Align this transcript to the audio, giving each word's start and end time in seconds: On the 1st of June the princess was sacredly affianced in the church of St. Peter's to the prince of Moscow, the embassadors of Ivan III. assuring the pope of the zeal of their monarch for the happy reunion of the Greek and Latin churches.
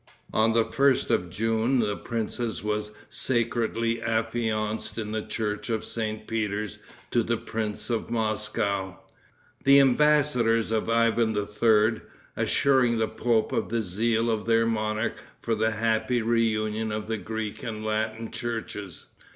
On 0.33 0.53
the 0.53 0.65
1st 0.65 1.11
of 1.11 1.29
June 1.29 1.77
the 1.79 1.95
princess 1.95 2.63
was 2.63 2.89
sacredly 3.07 4.01
affianced 4.01 4.97
in 4.97 5.11
the 5.11 5.21
church 5.21 5.69
of 5.69 5.85
St. 5.85 6.25
Peter's 6.25 6.79
to 7.11 7.21
the 7.21 7.37
prince 7.37 7.87
of 7.91 8.09
Moscow, 8.09 8.95
the 9.63 9.79
embassadors 9.79 10.71
of 10.71 10.89
Ivan 10.89 11.37
III. 11.37 12.01
assuring 12.35 12.97
the 12.97 13.07
pope 13.07 13.51
of 13.51 13.69
the 13.69 13.83
zeal 13.83 14.31
of 14.31 14.47
their 14.47 14.65
monarch 14.65 15.23
for 15.39 15.53
the 15.53 15.69
happy 15.69 16.23
reunion 16.23 16.91
of 16.91 17.05
the 17.07 17.17
Greek 17.19 17.61
and 17.61 17.85
Latin 17.85 18.31
churches. 18.31 19.05